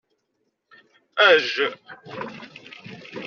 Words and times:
Ajj. 1.27 1.55